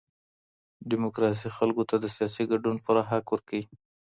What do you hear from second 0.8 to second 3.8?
ډيموکراسي خلګو ته د سياسي ګډون پوره حق ورکوي.